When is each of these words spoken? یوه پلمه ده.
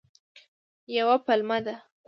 یوه 0.97 1.17
پلمه 1.25 1.59
ده. 1.65 1.75